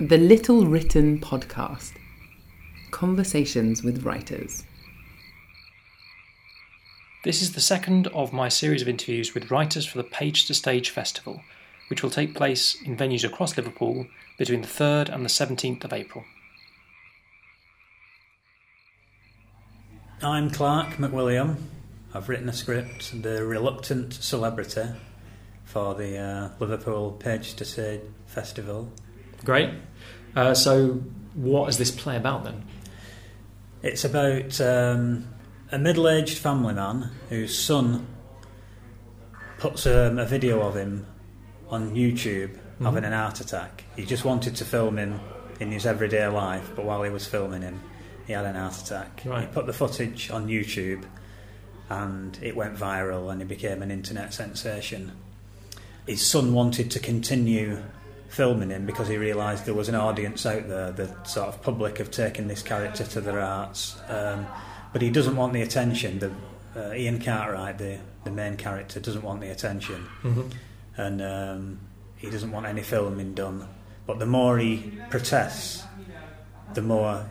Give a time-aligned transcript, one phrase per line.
[0.00, 1.94] The Little Written Podcast
[2.92, 4.62] Conversations with Writers.
[7.24, 10.54] This is the second of my series of interviews with writers for the Page to
[10.54, 11.42] Stage Festival,
[11.90, 14.06] which will take place in venues across Liverpool
[14.38, 16.22] between the 3rd and the 17th of April.
[20.22, 21.56] I'm Clark McWilliam.
[22.14, 24.90] I've written a script, The Reluctant Celebrity,
[25.64, 28.92] for the uh, Liverpool Page to Stage Festival.
[29.44, 29.70] Great.
[30.34, 31.02] Uh, so,
[31.34, 32.64] what is this play about then?
[33.82, 35.28] It's about um,
[35.70, 38.06] a middle aged family man whose son
[39.58, 41.06] puts um, a video of him
[41.68, 42.84] on YouTube Mm-hmm.
[42.84, 43.82] having an heart attack.
[43.96, 45.18] He just wanted to film him
[45.58, 47.82] in his everyday life, but while he was filming him,
[48.24, 49.22] he had an heart attack.
[49.24, 49.40] Right.
[49.40, 51.04] He put the footage on YouTube
[51.90, 55.10] and it went viral and he became an internet sensation.
[56.06, 57.82] His son wanted to continue
[58.28, 61.98] filming him because he realised there was an audience out there, the sort of public
[61.98, 63.96] have taken this character to their hearts.
[64.08, 64.46] Um,
[64.92, 66.18] but he doesn't want the attention.
[66.18, 66.30] The,
[66.76, 70.06] uh, Ian Cartwright, the, the main character, doesn't want the attention.
[70.22, 70.42] Mm-hmm.
[70.96, 71.78] And um,
[72.16, 73.66] he doesn't want any filming done.
[74.06, 75.84] But the more he protests,
[76.74, 77.28] the more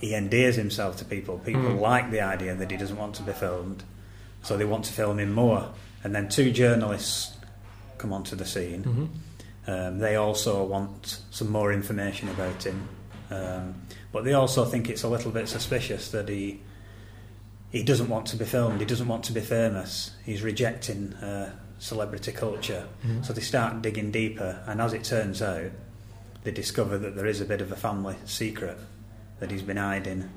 [0.00, 1.38] he endears himself to people.
[1.38, 1.80] People Mm.
[1.80, 3.82] like the idea that he doesn't want to be filmed,
[4.42, 5.70] so they want to film him more.
[6.02, 7.36] And then two journalists
[7.96, 8.82] come onto the scene.
[8.84, 9.04] Mm-hmm.
[9.66, 12.86] Um, they also want some more information about him,
[13.30, 13.74] um,
[14.12, 16.60] but they also think it's a little bit suspicious that he
[17.70, 18.78] he doesn't want to be filmed.
[18.80, 20.12] He doesn't want to be famous.
[20.24, 22.86] He's rejecting uh, celebrity culture.
[23.04, 23.24] Mhm.
[23.26, 25.70] So they start digging deeper, and as it turns out,
[26.44, 28.78] they discover that there is a bit of a family secret
[29.40, 30.28] that he's been hiding.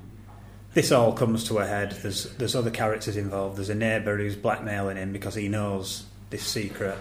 [0.74, 1.92] This all comes to a head.
[2.02, 3.58] There's there's other characters involved.
[3.58, 6.98] There's a neighbour who's blackmailing him because he knows this secret,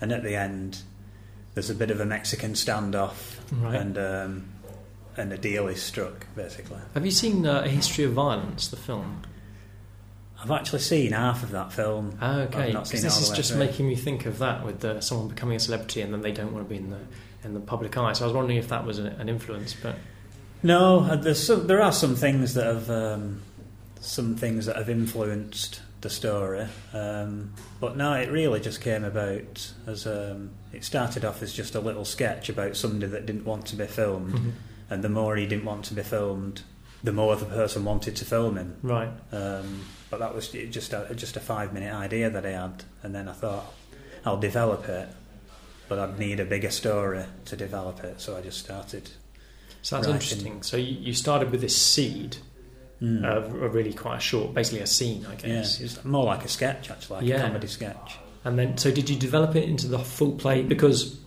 [0.00, 0.82] and at the end,
[1.54, 3.76] there's a bit of a Mexican standoff, Right.
[3.80, 4.48] and um,
[5.16, 6.78] and a deal is struck basically.
[6.94, 9.22] Have you seen uh, A History of Violence, the film?
[10.42, 12.18] I've actually seen half of that film.
[12.20, 12.72] I've okay.
[12.72, 13.60] not Because this is just through.
[13.60, 16.52] making me think of that with uh, someone becoming a celebrity and then they don't
[16.52, 16.98] want to be in the
[17.44, 18.12] in the public eye.
[18.12, 19.96] So I was wondering if that was an, an influence, but
[20.62, 23.40] No, uh, there's some, there are some things that have um,
[24.00, 29.72] some things that have influenced the story, um, but no, it really just came about
[29.88, 33.66] as um, it started off as just a little sketch about somebody that didn't want
[33.66, 34.50] to be filmed, Mm-hmm.
[34.90, 36.62] and the more he didn't want to be filmed,
[37.02, 38.76] the more the person wanted to film him.
[38.82, 39.10] right.
[39.32, 43.12] Um, but that was just a, just a five minute idea that I had, and
[43.14, 43.66] then I thought
[44.24, 45.08] I'll develop it,
[45.88, 49.10] but I'd need a bigger story to develop it, so I just started.
[49.82, 50.62] So that's Right, interesting.
[50.62, 52.36] So you, you started with this seed,
[53.04, 53.24] Mm.
[53.24, 55.80] uh, a really quite a short, basically a scene, I Yeah, guess.
[55.80, 57.36] it's more like a sketch actually, like Yeah.
[57.36, 58.16] a comedy sketch.
[58.44, 61.18] And then, so did you develop it into the full play because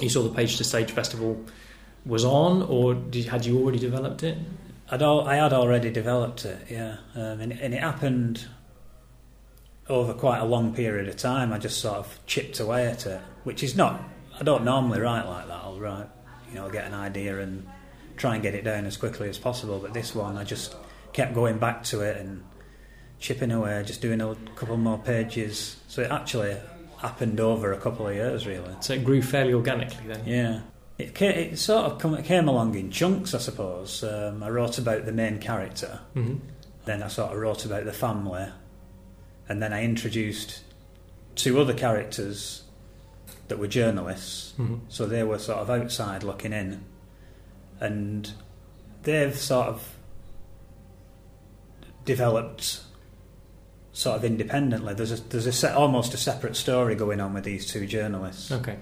[0.00, 1.36] you saw the Page to Stage Festival
[2.06, 4.36] was on, or did, had you already developed it?
[4.90, 8.46] I'd al- I had already developed it, yeah, um, and, and it happened
[9.88, 11.52] over quite a long period of time.
[11.52, 14.02] I just sort of chipped away at it, which is not.
[14.38, 15.60] I don't normally write like that.
[15.62, 16.06] I'll write,
[16.48, 17.66] you know, get an idea and
[18.16, 19.78] try and get it down as quickly as possible.
[19.78, 20.74] But this one, I just
[21.14, 22.44] kept going back to it and
[23.18, 25.76] chipping away, just doing a couple more pages.
[25.88, 26.56] So it actually
[26.98, 28.74] happened over a couple of years, really.
[28.80, 30.22] So it grew fairly organically then.
[30.26, 30.60] Yeah.
[30.98, 34.04] It, ca- it sort of come, it came along in chunks, I suppose.
[34.04, 36.36] Um, I wrote about the main character, hmm
[36.84, 38.46] then I sort of wrote about the family,
[39.48, 40.60] and then I introduced
[41.34, 42.64] two other characters
[43.48, 44.52] that were journalists.
[44.58, 46.84] hmm So they were sort of outside looking in,
[47.80, 48.30] and
[49.02, 49.93] they've sort of
[52.04, 52.80] developed
[53.92, 54.94] sort of independently.
[54.94, 58.50] There's a, there's a se- almost a separate story going on with these two journalists.
[58.50, 58.76] Okay.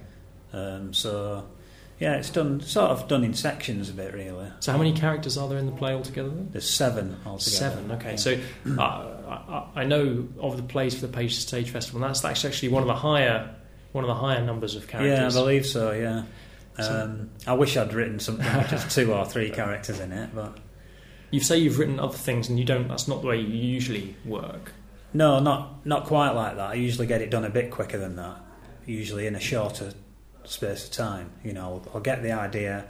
[0.53, 1.47] Um, so
[1.99, 4.49] yeah, it's done sort of done in sections a bit really.
[4.61, 6.49] So how many characters are there in the play altogether then?
[6.51, 7.57] There's seven altogether.
[7.57, 7.93] Seven.
[7.93, 8.11] Okay.
[8.11, 8.17] Yeah.
[8.17, 8.41] So
[8.79, 8.83] uh,
[9.75, 12.45] I, I know of the plays for the Page to Stage Festival, and that's that's
[12.45, 13.55] actually one of the higher
[13.93, 15.19] one of the higher numbers of characters.
[15.19, 15.93] yeah, I believe so.
[15.93, 16.23] Yeah.
[16.83, 20.31] So- Um, I wish I'd written something with just two or three characters in it,
[20.35, 20.57] but
[21.33, 22.87] you say you've written other things, and you don't.
[22.87, 24.73] That's not the way you usually work.
[25.13, 26.71] no, not not quite like that.
[26.71, 28.37] I usually get it done a bit quicker than that.
[28.87, 29.95] Usually in a shorter
[30.45, 31.33] space of time.
[31.43, 32.85] You know, I'll get the idea.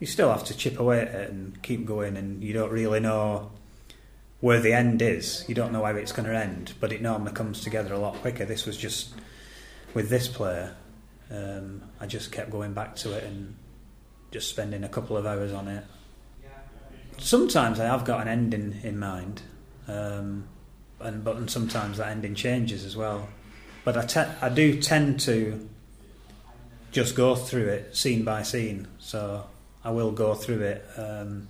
[0.00, 3.00] You still have to chip away at it and keep going, and you don't really
[3.00, 3.52] know
[4.40, 5.44] where the end is.
[5.48, 8.14] You don't know how it's going to end, but it normally comes together a lot
[8.16, 8.44] quicker.
[8.44, 9.14] This was just
[9.94, 10.74] with this player.
[11.30, 13.56] Um, I just kept going back to it and
[14.30, 15.84] just spending a couple of hours on it.
[17.18, 19.42] Sometimes I have got an ending in mind,
[19.88, 20.44] um,
[21.00, 23.28] and but and sometimes that ending changes as well.
[23.84, 25.68] But I te- I do tend to
[26.92, 28.86] just go through it scene by scene.
[28.98, 29.44] So
[29.84, 30.86] I will go through it.
[30.96, 31.48] Um,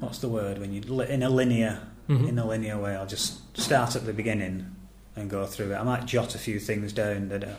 [0.00, 2.28] what's the word when you in a linear Mhm.
[2.28, 2.94] in a linear way?
[2.96, 4.74] I'll just start at the beginning
[5.16, 5.76] and go through it.
[5.76, 7.54] I might jot a few things down that I,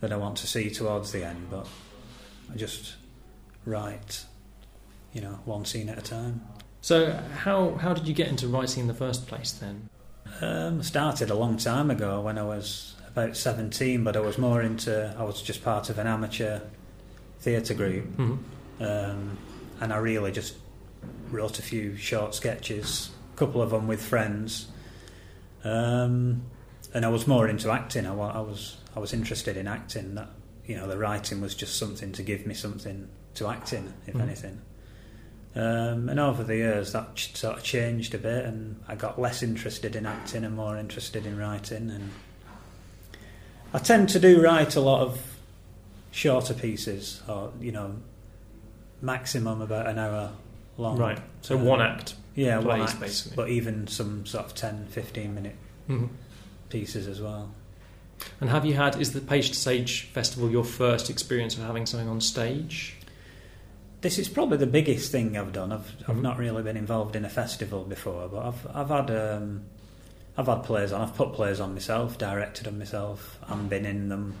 [0.00, 1.66] that I want to see towards the end, but
[2.52, 2.94] I just
[3.64, 4.24] write,
[5.12, 6.42] you know, one scene at a time.
[6.80, 9.88] So, how how did you get into writing in the first place then?
[10.40, 14.60] Um, started a long time ago when I was about 17, but I was more
[14.62, 16.60] into, I was just part of an amateur
[17.40, 18.36] theatre group, hmm
[18.80, 19.36] um,
[19.80, 20.54] and I really just
[21.30, 24.68] wrote a few short sketches, a couple of them with friends,
[25.64, 26.42] um,
[26.94, 28.06] and I was more into acting.
[28.06, 30.14] I, I was I was interested in acting.
[30.14, 30.28] That
[30.66, 34.14] you know, the writing was just something to give me something to act in, if
[34.14, 34.22] Mhm.
[34.22, 34.60] anything.
[35.54, 39.20] Um, and over the years, that ch- sort of changed a bit, and I got
[39.20, 41.90] less interested in acting and more interested in writing.
[41.90, 42.10] And
[43.74, 45.20] I tend to do write a lot of
[46.10, 47.96] shorter pieces, or you know,
[49.02, 50.32] maximum about an hour
[50.76, 50.96] long.
[50.98, 51.18] Right.
[51.42, 52.14] So Um, one act.
[52.34, 53.34] Yeah, one act, basically.
[53.36, 55.56] but even some sort of 10, 15 minute
[55.86, 56.06] hmm
[56.68, 57.50] pieces as well.
[58.42, 59.00] And have you had?
[59.00, 62.94] Is the Page to Stage Festival your first experience of having something on stage?
[64.00, 65.72] This is probably the biggest thing I've done.
[65.72, 66.22] I've I've Mhm.
[66.22, 69.62] not really been involved in a festival before, but I've I've had um,
[70.36, 71.00] I've had plays on.
[71.00, 74.34] I've put plays on myself, directed them myself, and been in them.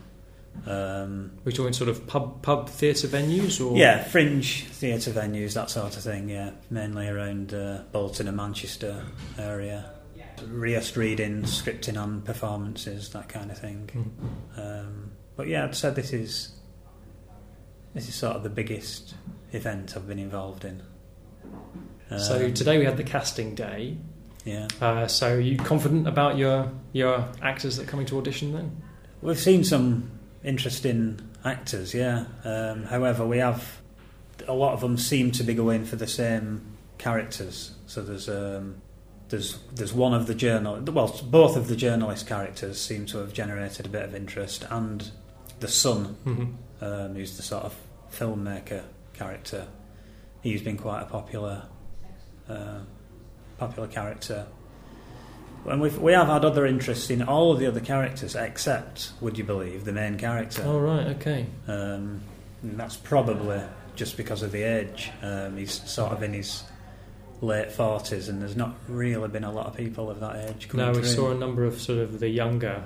[0.66, 5.70] Um, We're talking sort of pub pub theatre venues, or yeah, fringe theatre venues, that
[5.70, 6.28] sort of thing.
[6.28, 9.04] Yeah, mainly around uh, Bolton and Manchester
[9.38, 9.90] area.
[10.46, 13.90] Rehearsed readings, scripting on performances, that kind of thing.
[14.56, 14.58] Mhm.
[14.84, 16.50] Um, but yeah, I'd say this is
[17.94, 19.14] this is sort of the biggest
[19.52, 20.82] event I've been involved in.
[22.18, 23.96] So Um, today we had the casting day.
[24.44, 28.52] yeah, Uh, so are you confident about your your actors that are coming to audition
[28.52, 28.76] then?
[29.20, 30.10] we've seen some
[30.44, 31.92] interesting actors.
[31.94, 33.78] Yeah, um, however, we have
[34.46, 36.60] a lot of them seem to be going for the same
[36.98, 37.72] characters.
[37.86, 38.76] So there's um,
[39.28, 43.32] there's there's one of the journal well both of the journalist characters seem to have
[43.34, 45.10] generated a bit of interest, and
[45.60, 46.52] the son Mm-hmm.
[46.80, 47.74] Um, who's the sort of
[48.12, 48.82] filmmaker
[49.14, 49.66] character.
[50.42, 51.64] He's been quite a popular,
[52.48, 52.80] uh,
[53.58, 54.46] popular character.
[55.66, 59.36] And we've, we have had other interests in all of the other characters, except, would
[59.36, 60.62] you believe, the main character.
[60.64, 61.46] Oh right, okay.
[61.66, 62.20] Um,
[62.62, 63.60] that's probably
[63.96, 65.10] just because of the age.
[65.22, 66.62] Um, he's sort of in his
[67.40, 70.86] late forties, and there's not really been a lot of people of that age coming
[70.86, 71.08] No, we through.
[71.08, 72.84] saw a number of sort of the younger